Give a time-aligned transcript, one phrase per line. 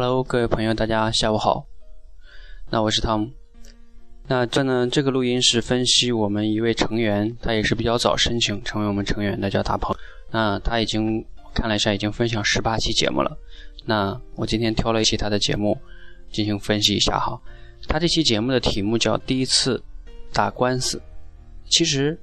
[0.00, 1.66] Hello，各位朋友，大家下午好。
[2.70, 3.32] 那我是汤姆。
[4.28, 9.92] 那这呢，这个录音是分析我们一位成员，他也是比较早申请成为我们成员的，叫大鹏。
[10.30, 13.36] 那他已经看了一下，已经分享十八期节目了。
[13.86, 15.76] 那我今天挑了一期他的节目
[16.30, 17.36] 进行分析一下哈。
[17.88, 19.82] 他这期节目的题目叫“第一次
[20.32, 21.02] 打官司”。
[21.68, 22.16] 其实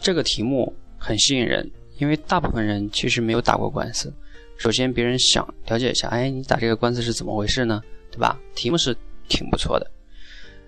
[0.00, 4.12] 这个题目很吸引人，因为大部分人其实没有打过官司。
[4.60, 7.80] 首先，别人想了解一下，哎，你打这个官司是怎么回事呢？
[8.10, 8.38] 对吧？
[8.54, 8.94] 题目是
[9.26, 9.90] 挺不错的，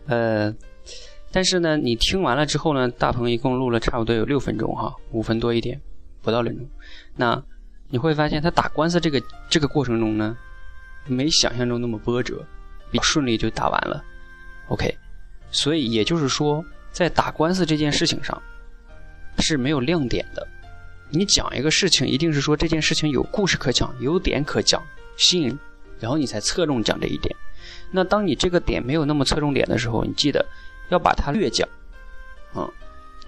[0.07, 0.55] 呃，
[1.31, 5.79] 但是呢，你听完了之后呢，大鹏一共录了差不多有六分钟哈，五分多一点，
[6.23, 6.71] 不到六分钟。
[7.15, 7.45] 那
[7.91, 10.35] 你会发现，他打官司这个这个过程中呢，
[11.07, 12.43] 没想象中那么波折，
[12.91, 14.03] 比顺利就打完了。
[14.69, 14.97] OK，
[15.51, 18.41] 所以也就是说，在打官司这件事情上
[19.37, 20.49] 是没有亮点的。
[21.15, 24.83] 你讲一个事情，一定是说这件事情有故事可讲，有点可讲，
[25.17, 25.59] 吸引，
[26.01, 27.37] 然后你才侧重讲这一点。
[27.91, 30.45] 那当你这个点没有那么侧重点的时候，你记得
[30.89, 31.69] 要把它略讲，
[32.55, 32.67] 嗯，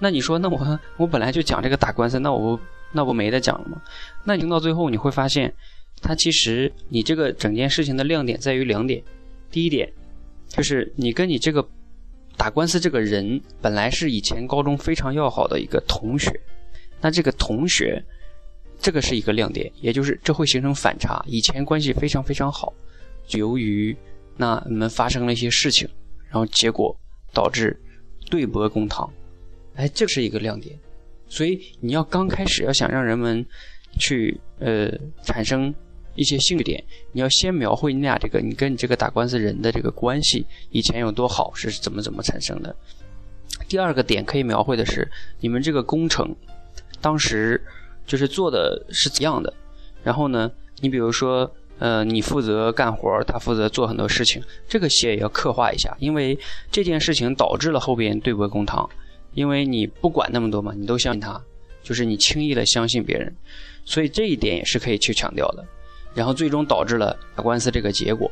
[0.00, 2.58] 那你说，那我我本来就讲这个打官司，那我
[2.90, 3.80] 那不没得讲了吗？
[4.24, 5.54] 那听到最后你会发现，
[6.00, 9.02] 它其实你这个整件事情的亮点在于两点，
[9.50, 9.92] 第一点
[10.48, 11.62] 就是你跟你这个
[12.38, 16.32] 打官司这个人本来是以前高中非常要好的一个同学。
[17.04, 18.02] 那这个同学，
[18.80, 21.22] 这个是一个亮点，也就是这会形成反差。
[21.28, 22.72] 以前关系非常非常好，
[23.32, 23.94] 由于
[24.38, 25.86] 那你们发生了一些事情，
[26.30, 26.96] 然后结果
[27.34, 27.78] 导致
[28.30, 29.12] 对簿公堂，
[29.74, 30.74] 哎，这是一个亮点。
[31.28, 33.44] 所以你要刚开始要想让人们
[33.98, 34.90] 去呃
[35.24, 35.74] 产生
[36.14, 36.82] 一些兴趣点，
[37.12, 42.74] 你要先描绘你俩这个你跟你这个打官司人的这个关系以前有多好，是怎么怎么产生的。
[43.68, 45.06] 第二个点可以描绘的是
[45.38, 46.34] 你们这个工程。
[47.00, 47.60] 当时
[48.06, 49.52] 就是做的是怎样的，
[50.02, 50.50] 然后呢，
[50.80, 56.38] 你比如说，呃，你负责干活，他负责做很多事情，这个戏也要刻画一下，因为
[56.70, 58.88] 这件事情导致了后边对簿公堂，
[59.32, 61.40] 因为你不管那么多嘛，你都相信他，
[61.82, 63.34] 就是你轻易的相信别人，
[63.84, 65.64] 所以这一点也是可以去强调的，
[66.14, 68.30] 然后最终导致了打官司这个结果，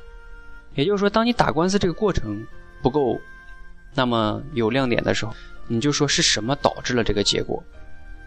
[0.74, 2.46] 也就是说，当你打官司这个过程
[2.82, 3.18] 不够
[3.94, 5.34] 那么有亮点的时候，
[5.66, 7.62] 你就说是什么导致了这个结果。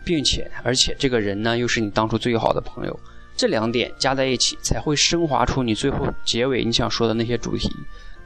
[0.06, 3.00] 并且，而且这个人呢，又是你当初最好的朋友，
[3.36, 7.70] 这两点加在一起，才会升华出你最后结尾你想说的那些主题。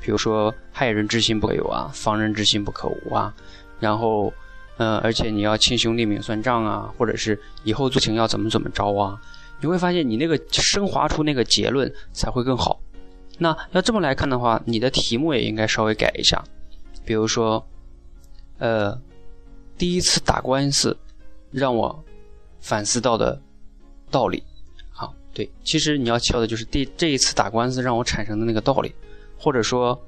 [0.01, 3.33] 比如说，害人之心不可有啊，防人之心不可无啊。
[3.79, 4.31] 然后，
[4.77, 9.19] 呃，而且你要亲兄弟明算账啊，或者是以后做情要怎么怎么着啊。
[9.61, 12.79] 你会发现，你那个升华出那个结论才会更好。
[13.37, 16.43] 那要这么来看的话，你的题目也应该稍微改一下。
[17.05, 17.65] 比如说，
[18.57, 18.97] 呃，
[19.77, 20.97] 第一次打官司。
[21.51, 22.03] 让我
[22.59, 23.39] 反思到的
[24.11, 24.43] 道理，
[24.91, 28.93] 好，对，其实你要敲的就是第这一次打官司让我产生的那个道理，
[29.37, 29.99] 或者说，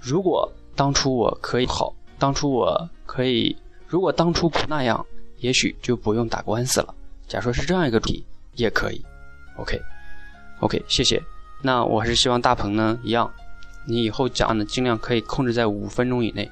[0.00, 3.56] 如果当初我可以好，当初我可以，
[3.86, 5.04] 如果当初不那样，
[5.38, 6.94] 也许就不用打官司了。
[7.26, 8.24] 假说是这样一个主题，
[8.54, 9.04] 也可以。
[9.56, 11.22] OK，OK，谢谢。
[11.62, 13.30] 那我还是希望大鹏呢一样，
[13.86, 16.50] 你以后讲呢尽量可以控制在五分钟以内，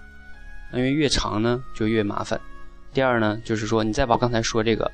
[0.73, 2.41] 因为越长呢就越麻烦。
[2.93, 4.91] 第二呢，就是说你再把刚才说这个，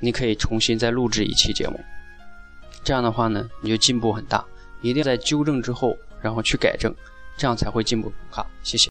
[0.00, 1.78] 你可以重新再录制一期节目，
[2.82, 4.44] 这样的话呢，你就进步很大。
[4.82, 6.94] 一定在纠正之后，然后去改正，
[7.36, 8.12] 这样才会进步。
[8.30, 8.84] 好，谢谢。